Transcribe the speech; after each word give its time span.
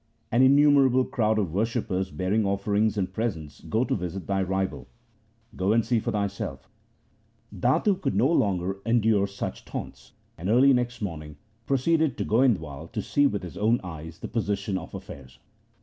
An 0.31 0.41
innumerable 0.41 1.05
crowd 1.05 1.37
of 1.37 1.53
worshippers 1.53 2.09
bearing 2.09 2.43
offer 2.43 2.73
ings 2.75 2.97
and 2.97 3.13
presents 3.13 3.59
go 3.61 3.83
to 3.83 3.93
visit 3.93 4.25
thy 4.25 4.41
rival. 4.41 4.87
Go 5.55 5.73
and 5.73 5.85
see 5.85 5.99
for 5.99 6.09
thyself.' 6.09 6.67
Datu 7.69 7.95
could 7.97 8.15
no 8.15 8.25
longer 8.27 8.77
endure 8.83 9.27
such 9.27 9.63
taunts, 9.63 10.13
and 10.39 10.49
early 10.49 10.73
next 10.73 11.03
morning 11.03 11.37
proceeded 11.67 12.17
to 12.17 12.25
Goindwal 12.25 12.91
to 12.93 12.99
64 12.99 13.01
THE 13.01 13.01
SIKH 13.01 13.13
RELIGION 13.13 13.13
see 13.13 13.27
with 13.27 13.43
his 13.43 13.57
own 13.57 13.79
eyes 13.83 14.17
the 14.21 14.27
position 14.27 14.79
of 14.79 14.95
affairs. 14.95 15.37